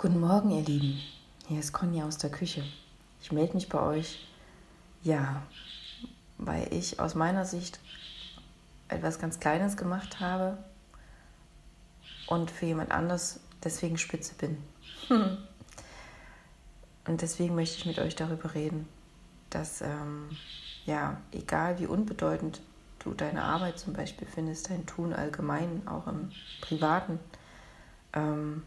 Guten 0.00 0.20
Morgen, 0.20 0.52
ihr 0.52 0.62
Lieben. 0.62 1.00
Hier 1.48 1.58
ist 1.58 1.72
Conny 1.72 2.00
aus 2.04 2.18
der 2.18 2.30
Küche. 2.30 2.62
Ich 3.20 3.32
melde 3.32 3.54
mich 3.54 3.68
bei 3.68 3.80
euch, 3.80 4.28
ja, 5.02 5.42
weil 6.36 6.72
ich 6.72 7.00
aus 7.00 7.16
meiner 7.16 7.44
Sicht 7.44 7.80
etwas 8.86 9.18
ganz 9.18 9.40
Kleines 9.40 9.76
gemacht 9.76 10.20
habe 10.20 10.56
und 12.28 12.48
für 12.52 12.66
jemand 12.66 12.92
anders 12.92 13.40
deswegen 13.64 13.98
spitze 13.98 14.36
bin. 14.36 14.58
und 17.08 17.20
deswegen 17.20 17.56
möchte 17.56 17.78
ich 17.78 17.86
mit 17.86 17.98
euch 17.98 18.14
darüber 18.14 18.54
reden, 18.54 18.86
dass, 19.50 19.80
ähm, 19.80 20.28
ja, 20.86 21.20
egal 21.32 21.80
wie 21.80 21.86
unbedeutend 21.86 22.60
du 23.00 23.14
deine 23.14 23.42
Arbeit 23.42 23.80
zum 23.80 23.94
Beispiel 23.94 24.28
findest, 24.32 24.70
dein 24.70 24.86
Tun 24.86 25.12
allgemein, 25.12 25.88
auch 25.88 26.06
im 26.06 26.30
Privaten, 26.60 27.18
ähm, 28.12 28.62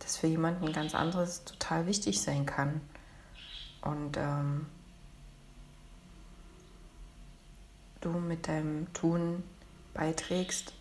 das 0.00 0.16
für 0.16 0.26
jemanden 0.26 0.72
ganz 0.72 0.94
anderes 0.94 1.44
total 1.44 1.86
wichtig 1.86 2.20
sein 2.20 2.46
kann. 2.46 2.80
Und 3.82 4.16
ähm, 4.16 4.66
du 8.00 8.10
mit 8.10 8.48
deinem 8.48 8.92
Tun 8.92 9.42
beiträgst, 9.94 10.72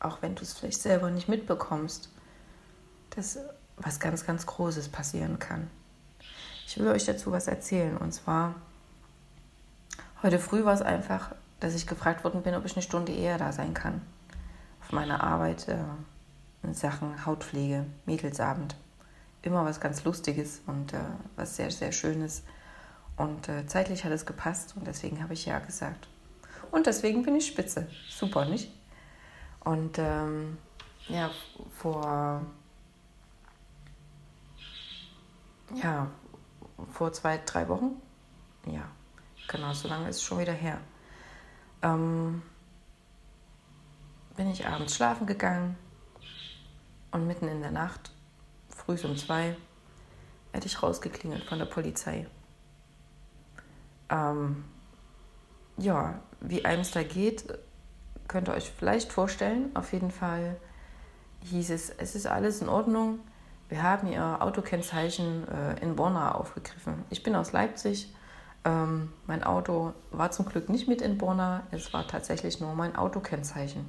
auch 0.00 0.20
wenn 0.20 0.34
du 0.34 0.42
es 0.42 0.52
vielleicht 0.52 0.80
selber 0.80 1.10
nicht 1.10 1.28
mitbekommst, 1.28 2.10
dass 3.10 3.38
was 3.76 4.00
ganz, 4.00 4.26
ganz 4.26 4.46
Großes 4.46 4.88
passieren 4.88 5.38
kann. 5.38 5.70
Ich 6.66 6.78
will 6.78 6.88
euch 6.88 7.04
dazu 7.04 7.32
was 7.32 7.46
erzählen. 7.46 7.96
Und 7.96 8.12
zwar, 8.12 8.54
heute 10.22 10.38
früh 10.38 10.64
war 10.64 10.74
es 10.74 10.82
einfach, 10.82 11.34
dass 11.60 11.74
ich 11.74 11.86
gefragt 11.86 12.24
worden 12.24 12.42
bin, 12.42 12.54
ob 12.54 12.64
ich 12.64 12.74
eine 12.74 12.82
Stunde 12.82 13.12
eher 13.12 13.38
da 13.38 13.52
sein 13.52 13.74
kann. 13.74 14.02
Auf 14.82 14.92
meiner 14.92 15.22
Arbeit. 15.22 15.68
Äh, 15.68 15.78
in 16.62 16.74
Sachen 16.74 17.26
Hautpflege, 17.26 17.86
Mädelsabend. 18.06 18.76
Immer 19.42 19.64
was 19.64 19.80
ganz 19.80 20.04
Lustiges 20.04 20.62
und 20.66 20.92
äh, 20.92 20.98
was 21.36 21.56
sehr, 21.56 21.70
sehr 21.70 21.92
Schönes. 21.92 22.44
Und 23.16 23.48
äh, 23.48 23.66
zeitlich 23.66 24.04
hat 24.04 24.12
es 24.12 24.24
gepasst 24.24 24.74
und 24.76 24.86
deswegen 24.86 25.22
habe 25.22 25.34
ich 25.34 25.46
ja 25.46 25.58
gesagt. 25.58 26.08
Und 26.70 26.86
deswegen 26.86 27.22
bin 27.24 27.36
ich 27.36 27.46
spitze. 27.46 27.88
Super, 28.08 28.44
nicht? 28.44 28.72
Und 29.60 29.98
ähm, 29.98 30.58
ja, 31.08 31.30
vor, 31.76 32.42
ja, 35.74 36.10
vor 36.92 37.12
zwei, 37.12 37.40
drei 37.44 37.68
Wochen, 37.68 38.00
ja, 38.66 38.88
genau, 39.48 39.72
so 39.72 39.88
lange 39.88 40.08
ist 40.08 40.16
es 40.16 40.22
schon 40.22 40.38
wieder 40.38 40.52
her, 40.52 40.78
ähm, 41.82 42.42
bin 44.36 44.50
ich 44.50 44.66
abends 44.66 44.96
schlafen 44.96 45.26
gegangen 45.26 45.76
und 47.12 47.26
mitten 47.26 47.48
in 47.48 47.60
der 47.60 47.70
Nacht, 47.70 48.12
früh 48.68 48.96
um 49.04 49.16
zwei, 49.16 49.56
werde 50.50 50.66
ich 50.66 50.82
rausgeklingelt 50.82 51.44
von 51.44 51.58
der 51.58 51.66
Polizei. 51.66 52.26
Ähm, 54.10 54.64
ja, 55.76 56.20
wie 56.40 56.64
einem 56.64 56.82
es 56.82 56.90
da 56.90 57.02
geht, 57.02 57.58
könnt 58.28 58.48
ihr 58.48 58.54
euch 58.54 58.70
vielleicht 58.70 59.12
vorstellen. 59.12 59.74
Auf 59.74 59.92
jeden 59.92 60.10
Fall 60.10 60.56
hieß 61.44 61.70
es, 61.70 61.90
es 61.90 62.14
ist 62.14 62.26
alles 62.26 62.60
in 62.60 62.68
Ordnung. 62.68 63.20
Wir 63.68 63.82
haben 63.82 64.06
ihr 64.06 64.42
Autokennzeichen 64.42 65.48
äh, 65.48 65.80
in 65.80 65.96
Borna 65.96 66.32
aufgegriffen. 66.34 67.04
Ich 67.10 67.22
bin 67.22 67.34
aus 67.34 67.52
Leipzig. 67.52 68.14
Ähm, 68.64 69.12
mein 69.26 69.42
Auto 69.42 69.94
war 70.10 70.30
zum 70.30 70.46
Glück 70.46 70.68
nicht 70.68 70.88
mit 70.88 71.00
in 71.00 71.18
Borna. 71.18 71.62
Es 71.70 71.92
war 71.92 72.06
tatsächlich 72.06 72.60
nur 72.60 72.74
mein 72.74 72.96
Autokennzeichen. 72.96 73.88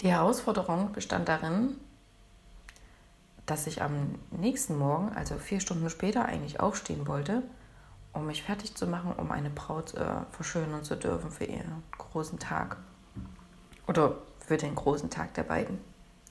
Die 0.00 0.10
Herausforderung 0.10 0.92
bestand 0.92 1.28
darin, 1.28 1.76
dass 3.46 3.66
ich 3.66 3.82
am 3.82 4.14
nächsten 4.30 4.78
Morgen, 4.78 5.10
also 5.14 5.36
vier 5.36 5.60
Stunden 5.60 5.90
später, 5.90 6.24
eigentlich 6.24 6.60
aufstehen 6.60 7.06
wollte, 7.08 7.42
um 8.12 8.26
mich 8.26 8.42
fertig 8.42 8.74
zu 8.74 8.86
machen, 8.86 9.12
um 9.16 9.32
eine 9.32 9.50
Braut 9.50 9.94
äh, 9.94 10.04
verschönern 10.30 10.84
zu 10.84 10.96
dürfen 10.96 11.30
für 11.30 11.44
ihren 11.44 11.82
großen 11.96 12.38
Tag. 12.38 12.76
Oder 13.86 14.16
für 14.38 14.56
den 14.56 14.74
großen 14.74 15.10
Tag 15.10 15.34
der 15.34 15.42
beiden. 15.42 15.80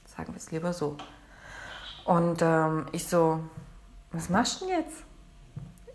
Sagen 0.05 0.33
wir 0.33 0.37
es 0.37 0.51
lieber 0.51 0.73
so. 0.73 0.95
Und 2.05 2.41
ähm, 2.41 2.85
ich 2.93 3.07
so, 3.07 3.41
was 4.11 4.29
machst 4.29 4.61
du 4.61 4.67
denn 4.67 4.79
jetzt? 4.79 5.03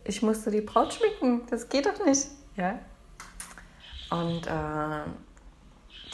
Ich 0.04 0.20
musste 0.22 0.50
die 0.50 0.60
Braut 0.60 0.92
schminken, 0.92 1.46
das 1.48 1.68
geht 1.68 1.86
doch 1.86 2.04
nicht. 2.04 2.26
Ja. 2.56 2.78
Und 4.10 4.46
äh, 4.46 5.04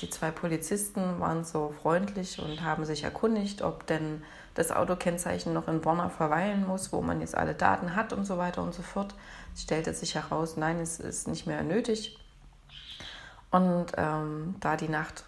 die 0.00 0.10
zwei 0.10 0.30
Polizisten 0.30 1.18
waren 1.18 1.44
so 1.44 1.74
freundlich 1.82 2.38
und 2.40 2.62
haben 2.62 2.84
sich 2.84 3.02
erkundigt, 3.04 3.62
ob 3.62 3.86
denn 3.86 4.22
das 4.54 4.70
Autokennzeichen 4.70 5.52
noch 5.52 5.68
in 5.68 5.80
Bonner 5.80 6.10
verweilen 6.10 6.66
muss, 6.66 6.92
wo 6.92 7.00
man 7.00 7.20
jetzt 7.20 7.36
alle 7.36 7.54
Daten 7.54 7.96
hat 7.96 8.12
und 8.12 8.24
so 8.24 8.38
weiter 8.38 8.62
und 8.62 8.74
so 8.74 8.82
fort. 8.82 9.14
Es 9.54 9.62
stellte 9.62 9.92
sich 9.94 10.14
heraus, 10.14 10.56
nein, 10.56 10.78
es 10.78 11.00
ist 11.00 11.26
nicht 11.26 11.46
mehr 11.46 11.62
nötig. 11.62 12.18
Und 13.50 13.86
ähm, 13.96 14.56
da 14.60 14.76
die 14.76 14.88
Nacht 14.88 15.24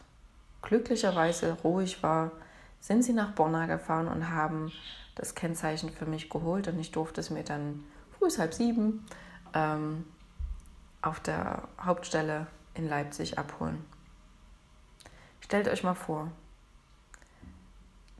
glücklicherweise 0.63 1.57
ruhig 1.65 2.03
war, 2.03 2.33
sind 2.81 3.03
sie 3.03 3.13
nach 3.13 3.33
Bonner 3.33 3.67
gefahren 3.67 4.09
und 4.09 4.31
haben 4.31 4.73
das 5.15 5.35
Kennzeichen 5.35 5.91
für 5.91 6.07
mich 6.07 6.31
geholt 6.31 6.69
und 6.69 6.79
ich 6.79 6.93
durfte 6.93 7.21
es 7.21 7.31
mir 7.31 7.43
dann 7.43 7.85
früh 8.19 8.31
halb 8.31 8.55
sieben 8.55 9.05
ähm, 9.55 10.05
auf 11.03 11.21
der 11.21 11.69
Hauptstelle 11.83 12.47
in 12.75 12.89
Leipzig 12.89 13.39
abholen. 13.39 13.85
Stellt 15.50 15.66
euch 15.66 15.83
mal 15.83 15.97
vor, 15.97 16.31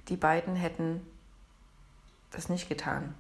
die 0.09 0.17
beiden 0.17 0.57
hätten 0.57 1.07
das 2.33 2.49
nicht 2.49 2.69
getan. 2.69 3.15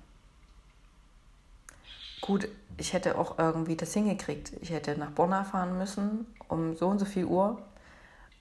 Gut, 2.21 2.49
ich 2.77 2.93
hätte 2.93 3.17
auch 3.17 3.39
irgendwie 3.39 3.77
das 3.77 3.95
hingekriegt. 3.95 4.53
Ich 4.63 4.71
hätte 4.71 4.99
nach 4.99 5.13
Bonn 5.13 5.31
fahren 5.45 5.79
müssen 5.79 6.27
um 6.49 6.75
so 6.75 6.89
und 6.89 6.99
so 6.99 7.05
viel 7.05 7.25
Uhr 7.25 7.63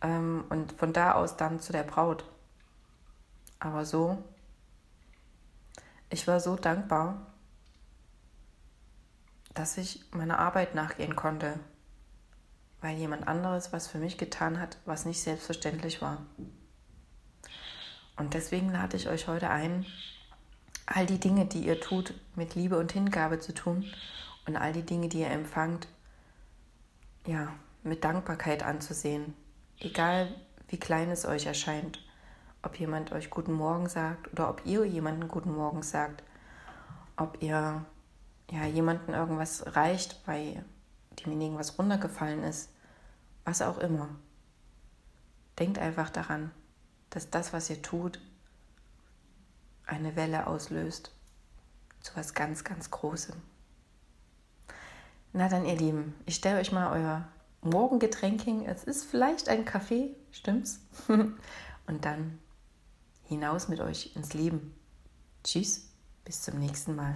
ähm, 0.02 0.44
und 0.50 0.72
von 0.72 0.92
da 0.92 1.12
aus 1.12 1.38
dann 1.38 1.60
zu 1.60 1.72
der 1.72 1.84
Braut. 1.84 2.26
Aber 3.60 3.86
so, 3.86 4.18
ich 6.10 6.28
war 6.28 6.40
so 6.40 6.56
dankbar, 6.56 7.28
dass 9.54 9.78
ich 9.78 10.04
meiner 10.14 10.40
Arbeit 10.40 10.74
nachgehen 10.74 11.16
konnte, 11.16 11.60
weil 12.82 12.98
jemand 12.98 13.28
anderes 13.28 13.74
was 13.74 13.88
für 13.88 13.98
mich 13.98 14.18
getan 14.18 14.60
hat, 14.60 14.78
was 14.86 15.06
nicht 15.06 15.22
selbstverständlich 15.22 16.02
war. 16.02 16.26
Und 18.18 18.34
deswegen 18.34 18.72
lade 18.72 18.98
ich 18.98 19.08
euch 19.08 19.28
heute 19.28 19.50
ein, 19.50 19.86
all 20.86 21.06
die 21.06 21.20
Dinge, 21.20 21.46
die 21.46 21.66
ihr 21.66 21.80
tut, 21.80 22.14
mit 22.36 22.56
Liebe 22.56 22.78
und 22.78 22.92
Hingabe 22.92 23.40
zu 23.40 23.54
tun 23.54 23.86
und 24.46 24.58
all 24.58 24.74
die 24.74 24.86
Dinge, 24.86 25.08
die 25.08 25.22
ihr 25.22 25.30
empfangt, 25.30 25.88
ja, 27.26 27.54
mit 27.84 28.04
Dankbarkeit 28.04 28.64
anzusehen. 28.64 29.34
Egal 29.80 30.34
wie 30.68 30.80
klein 30.80 31.10
es 31.10 31.26
euch 31.26 31.46
erscheint, 31.46 32.04
ob 32.62 32.80
jemand 32.80 33.12
euch 33.12 33.30
guten 33.30 33.54
Morgen 33.54 33.88
sagt 33.88 34.32
oder 34.34 34.50
ob 34.50 34.66
ihr 34.66 34.86
jemanden 34.86 35.28
guten 35.28 35.56
Morgen 35.56 35.84
sagt, 35.84 36.24
ob 37.16 37.42
ihr 37.42 37.86
ja, 38.52 38.66
jemanden 38.66 39.14
irgendwas 39.14 39.76
reicht, 39.76 40.20
weil 40.26 40.66
demjenigen 41.24 41.58
was 41.58 41.78
runtergefallen 41.78 42.44
ist, 42.44 42.70
was 43.46 43.62
auch 43.62 43.78
immer. 43.78 44.10
Denkt 45.58 45.80
einfach 45.80 46.10
daran, 46.10 46.52
dass 47.10 47.30
das, 47.30 47.54
was 47.54 47.70
ihr 47.70 47.82
tut, 47.82 48.20
eine 49.86 50.16
Welle 50.16 50.48
auslöst 50.48 51.12
zu 52.02 52.16
was 52.16 52.34
ganz, 52.34 52.64
ganz 52.64 52.92
Großem. 52.92 53.36
Na 55.34 55.50
dann, 55.50 55.66
ihr 55.66 55.76
Lieben, 55.76 56.16
ich 56.26 56.36
stelle 56.36 56.60
euch 56.60 56.72
mal 56.72 56.92
euer 56.92 57.28
Morgengetränk 57.62 58.42
hin. 58.42 58.66
Es 58.66 58.84
ist 58.84 59.06
vielleicht 59.06 59.50
ein 59.50 59.66
Kaffee, 59.66 60.16
stimmt's? 60.32 60.80
Und 61.08 62.06
dann 62.06 62.40
hinaus 63.24 63.68
mit 63.68 63.80
euch 63.80 64.16
ins 64.16 64.34
Leben. 64.34 64.74
Tschüss, 65.44 65.90
bis 66.26 66.42
zum 66.42 66.60
nächsten 66.60 66.96
Mal. 66.96 67.16